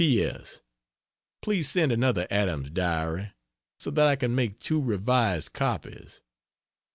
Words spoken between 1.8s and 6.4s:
another Adam's Diary, so that I can make 2 revised copies.